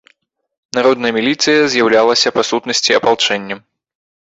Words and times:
Народная 0.77 1.11
міліцыя 1.17 1.67
з'яўлялася, 1.75 2.33
па 2.39 2.47
сутнасці, 2.51 2.99
апалчэннем. 3.01 3.65